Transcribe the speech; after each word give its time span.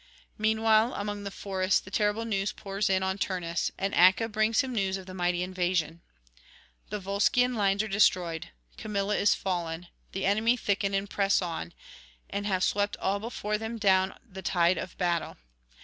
Meanwhile 0.39 0.95
among 0.95 1.25
the 1.25 1.29
forests 1.29 1.79
the 1.79 1.91
terrible 1.91 2.25
news 2.25 2.51
pours 2.51 2.89
in 2.89 3.03
on 3.03 3.19
Turnus, 3.19 3.69
and 3.77 3.93
Acca 3.93 4.27
brings 4.31 4.61
him 4.61 4.73
news 4.73 4.97
of 4.97 5.05
the 5.05 5.13
mighty 5.13 5.43
invasion; 5.43 6.01
the 6.89 6.97
Volscian 6.99 7.53
lines 7.55 7.83
are 7.83 7.87
destroyed; 7.87 8.47
Camilla 8.77 9.15
is 9.15 9.35
fallen; 9.35 9.89
the 10.11 10.25
enemy 10.25 10.57
thicken 10.57 10.95
and 10.95 11.07
press 11.07 11.39
on, 11.39 11.71
and 12.31 12.47
have 12.47 12.63
swept 12.63 12.97
all 12.97 13.19
before 13.19 13.59
them 13.59 13.77
down 13.77 14.17
the 14.27 14.41
tide 14.41 14.79
of 14.79 14.97
battle. 14.97 15.37